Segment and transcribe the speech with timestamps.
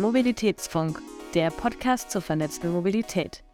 [0.00, 0.98] Mobilitätsfunk,
[1.34, 3.44] der Podcast zur vernetzten Mobilität.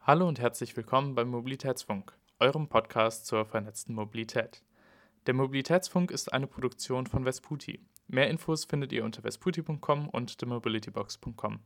[0.00, 4.62] Hallo und herzlich willkommen beim Mobilitätsfunk, eurem Podcast zur vernetzten Mobilität.
[5.26, 7.84] Der Mobilitätsfunk ist eine Produktion von Vesputi.
[8.10, 11.60] Mehr Infos findet ihr unter vesputi.com und themobilitybox.com.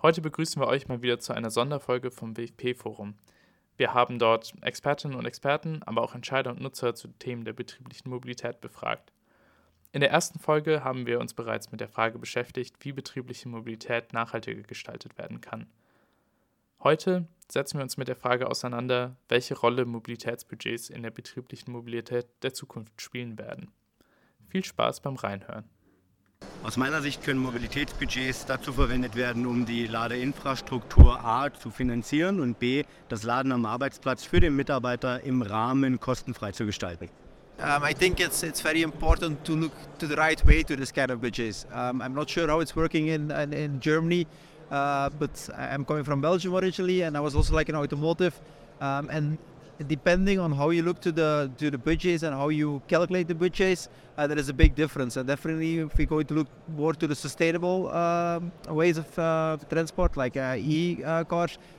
[0.00, 3.14] Heute begrüßen wir euch mal wieder zu einer Sonderfolge vom WFP-Forum.
[3.76, 8.10] Wir haben dort Expertinnen und Experten, aber auch Entscheider und Nutzer zu Themen der betrieblichen
[8.10, 9.12] Mobilität befragt.
[9.90, 14.12] In der ersten Folge haben wir uns bereits mit der Frage beschäftigt, wie betriebliche Mobilität
[14.12, 15.66] nachhaltiger gestaltet werden kann.
[16.84, 22.28] Heute setzen wir uns mit der Frage auseinander, welche Rolle Mobilitätsbudgets in der betrieblichen Mobilität
[22.44, 23.72] der Zukunft spielen werden.
[24.50, 25.64] Viel Spaß beim Reinhören.
[26.64, 32.58] Aus meiner Sicht können Mobilitätsbudgets dazu verwendet werden, um die Ladeinfrastruktur A zu finanzieren und
[32.58, 37.08] B das Laden am Arbeitsplatz für den Mitarbeiter im Rahmen kostenfrei zu gestalten.
[37.58, 40.90] Um, I think it's it's very important to look to the right way to this
[40.92, 41.66] kind of budgets.
[41.72, 44.26] Um, I'm not sure how it's working in in, in Germany.
[44.70, 48.40] Uh, but I'm coming from Belgium originally, and I was also like in automotive.
[48.80, 49.36] Um, and
[49.86, 53.34] depending on how you look to the to the budgets and how you calculate the
[53.34, 55.16] budgets, uh, there is a big difference.
[55.16, 59.56] And definitely, if we're going to look more to the sustainable um, ways of uh,
[59.68, 61.24] transport, like uh, e uh,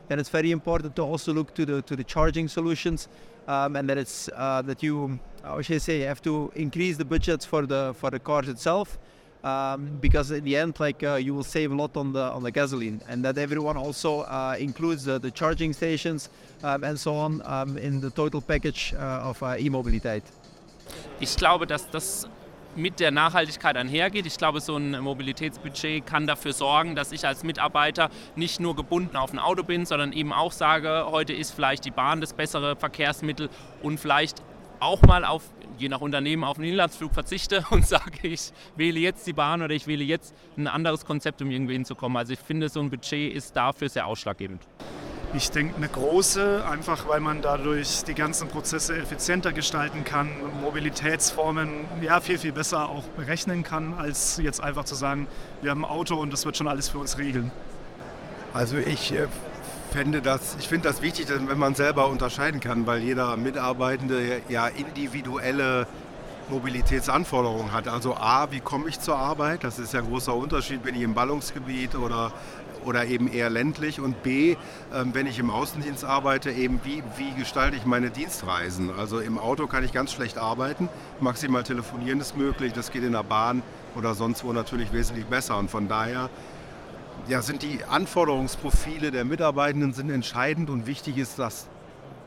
[0.07, 3.07] then it's very important to also look to the to the charging solutions,
[3.47, 7.05] um, and that it's uh, that you, I should I say, have to increase the
[7.05, 8.97] budgets for the for the cars itself
[9.43, 12.43] um, because in the end, like uh, you will save a lot on the on
[12.43, 16.29] the gasoline, and that everyone also uh, includes uh, the charging stations
[16.63, 20.23] um, and so on um, in the total package uh, of uh, E-Mobilität.
[21.19, 22.27] Ich glaube, dass das
[22.75, 24.25] mit der Nachhaltigkeit einhergeht.
[24.25, 29.17] Ich glaube, so ein Mobilitätsbudget kann dafür sorgen, dass ich als Mitarbeiter nicht nur gebunden
[29.17, 32.75] auf ein Auto bin, sondern eben auch sage, heute ist vielleicht die Bahn das bessere
[32.75, 33.49] Verkehrsmittel
[33.81, 34.41] und vielleicht
[34.79, 35.43] auch mal auf,
[35.81, 39.73] je nach Unternehmen, auf einen Inlandsflug verzichte und sage, ich wähle jetzt die Bahn oder
[39.73, 42.17] ich wähle jetzt ein anderes Konzept, um irgendwie hinzukommen.
[42.17, 44.61] Also ich finde, so ein Budget ist dafür sehr ausschlaggebend.
[45.33, 50.29] Ich denke, eine große, einfach weil man dadurch die ganzen Prozesse effizienter gestalten kann,
[50.61, 55.27] Mobilitätsformen ja, viel, viel besser auch berechnen kann, als jetzt einfach zu sagen,
[55.61, 57.49] wir haben ein Auto und das wird schon alles für uns regeln.
[58.53, 59.27] Also ich äh,
[59.91, 64.67] fände das, ich finde das wichtig, wenn man selber unterscheiden kann, weil jeder Mitarbeitende ja
[64.67, 65.85] individuelle
[66.49, 67.87] Mobilitätsanforderungen hat.
[67.87, 69.63] Also A, wie komme ich zur Arbeit?
[69.63, 72.31] Das ist ja ein großer Unterschied, bin ich im Ballungsgebiet oder,
[72.85, 73.99] oder eben eher ländlich.
[73.99, 74.55] Und B,
[74.93, 78.91] ähm, wenn ich im Außendienst arbeite, eben wie, wie gestalte ich meine Dienstreisen?
[78.97, 80.87] Also im Auto kann ich ganz schlecht arbeiten,
[81.19, 83.61] maximal telefonieren ist möglich, das geht in der Bahn
[83.95, 85.57] oder sonst wo natürlich wesentlich besser.
[85.57, 86.29] Und von daher
[87.27, 91.67] ja, sind die Anforderungsprofile der Mitarbeitenden sind entscheidend und wichtig ist, dass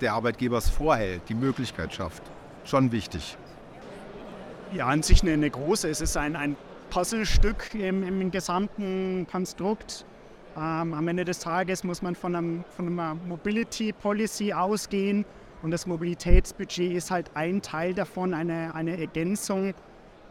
[0.00, 2.22] der Arbeitgeber es vorhält, die Möglichkeit schafft.
[2.64, 3.36] Schon wichtig.
[4.72, 5.88] Ja, an sich eine, eine große.
[5.88, 6.56] Es ist ein, ein
[6.90, 10.04] Puzzlestück im, im gesamten Konstrukt.
[10.56, 15.24] Ähm, am Ende des Tages muss man von, einem, von einer Mobility Policy ausgehen
[15.62, 19.74] und das Mobilitätsbudget ist halt ein Teil davon, eine, eine Ergänzung,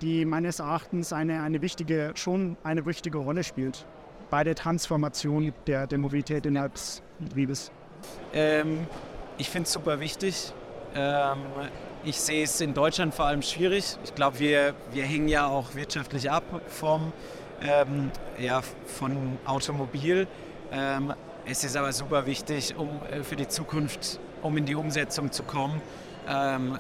[0.02, 3.86] die meines Erachtens eine, eine wichtige, schon eine wichtige Rolle spielt
[4.34, 7.72] bei der Transformation der, der Mobilität innerhalb des Betriebes?
[8.34, 8.88] Ähm,
[9.38, 10.52] ich finde es super wichtig.
[10.96, 11.38] Ähm,
[12.04, 13.96] ich sehe es in Deutschland vor allem schwierig.
[14.04, 17.14] Ich glaube, wir, wir hängen ja auch wirtschaftlich ab vom,
[17.62, 20.26] ähm, ja, von Automobil.
[20.72, 21.14] Ähm,
[21.46, 25.44] es ist aber super wichtig, um äh, für die Zukunft, um in die Umsetzung zu
[25.44, 25.80] kommen,
[26.28, 26.80] ähm,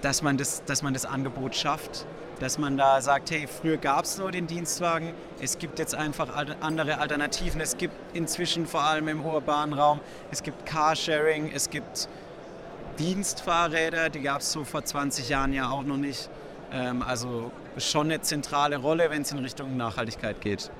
[0.00, 2.04] dass, man das, dass man das Angebot schafft
[2.42, 6.28] dass man da sagt, hey, früher gab es nur den Dienstwagen, es gibt jetzt einfach
[6.60, 7.60] andere Alternativen.
[7.60, 10.00] Es gibt inzwischen vor allem im urbanen Raum,
[10.32, 12.08] es gibt Carsharing, es gibt
[12.98, 16.28] Dienstfahrräder, die gab es so vor 20 Jahren ja auch noch nicht.
[16.72, 20.70] Ähm, also schon eine zentrale Rolle, wenn es in Richtung Nachhaltigkeit geht.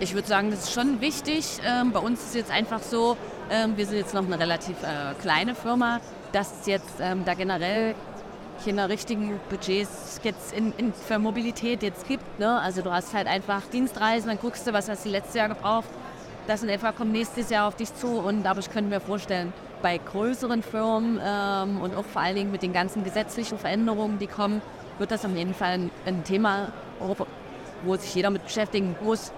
[0.00, 1.58] Ich würde sagen, das ist schon wichtig.
[1.62, 3.18] Ähm, bei uns ist es jetzt einfach so,
[3.50, 6.00] ähm, wir sind jetzt noch eine relativ äh, kleine Firma,
[6.32, 7.94] dass jetzt da generell
[8.64, 12.38] keine richtigen Budgets jetzt in, in, für Mobilität jetzt gibt.
[12.38, 12.60] Ne?
[12.60, 15.88] Also du hast halt einfach Dienstreisen, dann guckst du, was hast du letztes Jahr gebraucht.
[16.46, 19.52] Das in etwa kommt nächstes Jahr auf dich zu und dadurch können wir vorstellen,
[19.82, 24.26] bei größeren Firmen ähm, und auch vor allen Dingen mit den ganzen gesetzlichen Veränderungen, die
[24.26, 24.60] kommen,
[24.98, 26.72] wird das auf jeden Fall ein, ein Thema,
[27.84, 29.32] wo sich jeder mit beschäftigen muss.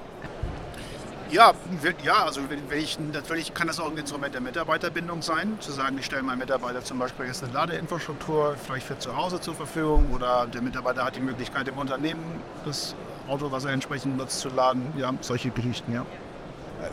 [1.31, 1.55] Ja,
[2.03, 5.97] ja, also wenn ich, natürlich kann das auch ein Instrument der Mitarbeiterbindung sein, zu sagen,
[5.99, 10.11] ich stelle meinem Mitarbeiter zum Beispiel jetzt eine Ladeinfrastruktur vielleicht für zu Hause zur Verfügung
[10.13, 12.23] oder der Mitarbeiter hat die Möglichkeit im Unternehmen
[12.65, 12.97] das
[13.29, 14.83] Auto, was er entsprechend nutzt, zu laden.
[14.99, 16.05] Ja, solche Geschichten, ja.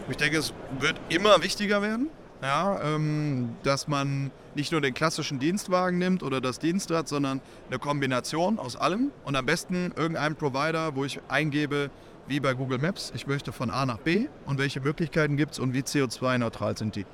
[0.07, 2.09] Ich denke, es wird immer wichtiger werden,
[2.43, 7.79] ja, ähm, dass man nicht nur den klassischen Dienstwagen nimmt oder das Dienstrad, sondern eine
[7.79, 11.89] Kombination aus allem und am besten irgendeinen Provider, wo ich eingebe,
[12.27, 15.59] wie bei Google Maps, ich möchte von A nach B und welche Möglichkeiten gibt es
[15.59, 17.06] und wie CO2-neutral sind die.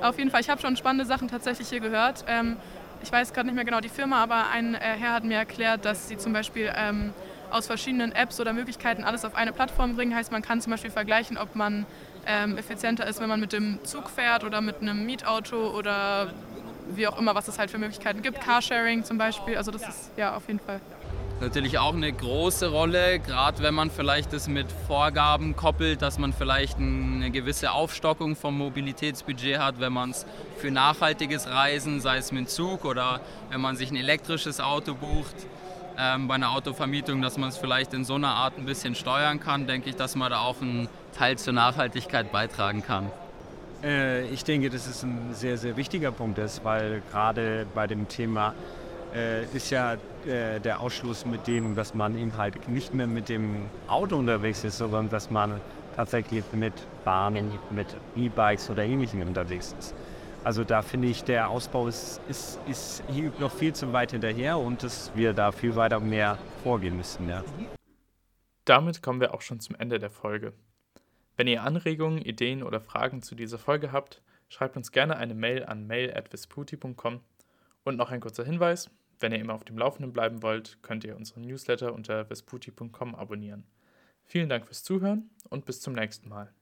[0.00, 2.24] Auf jeden Fall, ich habe schon spannende Sachen tatsächlich hier gehört.
[2.28, 2.56] Ähm,
[3.02, 5.84] ich weiß gerade nicht mehr genau die Firma, aber ein äh, Herr hat mir erklärt,
[5.84, 7.12] dass sie zum Beispiel ähm,
[7.50, 10.14] aus verschiedenen Apps oder Möglichkeiten alles auf eine Plattform bringen.
[10.14, 11.86] Heißt, man kann zum Beispiel vergleichen, ob man
[12.26, 16.32] ähm, effizienter ist, wenn man mit dem Zug fährt oder mit einem Mietauto oder
[16.94, 18.40] wie auch immer, was es halt für Möglichkeiten gibt.
[18.40, 19.56] Carsharing zum Beispiel.
[19.56, 20.80] Also das ist ja auf jeden Fall
[21.40, 26.32] natürlich auch eine große Rolle, gerade wenn man vielleicht das mit Vorgaben koppelt, dass man
[26.32, 30.26] vielleicht eine gewisse Aufstockung vom Mobilitätsbudget hat, wenn man es
[30.58, 35.34] für nachhaltiges Reisen, sei es mit Zug oder wenn man sich ein elektrisches Auto bucht,
[35.98, 39.40] ähm, bei einer Autovermietung, dass man es vielleicht in so einer Art ein bisschen steuern
[39.40, 43.10] kann, denke ich, dass man da auch einen Teil zur Nachhaltigkeit beitragen kann.
[43.82, 48.08] Äh, ich denke, dass es ein sehr, sehr wichtiger Punkt ist, weil gerade bei dem
[48.08, 48.54] Thema
[49.16, 49.94] äh, ist ja
[50.26, 54.62] äh, der Ausschluss mit dem, dass man eben halt nicht mehr mit dem Auto unterwegs
[54.64, 55.60] ist, sondern dass man
[55.96, 56.74] tatsächlich mit
[57.04, 59.94] Bahnen, mit E-Bikes oder ähnlichem unterwegs ist.
[60.44, 64.58] Also da finde ich, der Ausbau ist, ist, ist hier noch viel zu weit hinterher
[64.58, 67.28] und dass wir da viel weiter mehr vorgehen müssen.
[67.28, 67.42] Ja.
[68.64, 70.52] Damit kommen wir auch schon zum Ende der Folge.
[71.36, 75.64] Wenn ihr Anregungen, Ideen oder Fragen zu dieser Folge habt, schreibt uns gerne eine Mail
[75.64, 77.20] an mail.visputi.com.
[77.84, 78.90] Und noch ein kurzer Hinweis,
[79.20, 83.64] wenn ihr immer auf dem Laufenden bleiben wollt, könnt ihr unseren Newsletter unter vesputi.com abonnieren.
[84.24, 86.52] Vielen Dank fürs Zuhören und bis zum nächsten Mal.